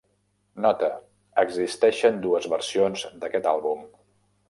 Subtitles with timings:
[0.65, 0.89] Nota:
[1.45, 3.89] existeixen dues versions d'aquest àlbum.